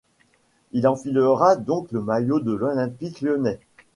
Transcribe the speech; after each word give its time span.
Il 0.71 0.87
enfilera 0.87 1.55
donc 1.55 1.91
le 1.91 2.01
maillot 2.01 2.39
de 2.39 2.53
l'Olympique 2.53 3.21
lyonnais. 3.21 3.59